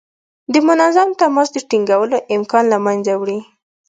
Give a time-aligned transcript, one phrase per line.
[0.53, 3.39] د منظم تماس د ټینګولو امکان له منځه وړي.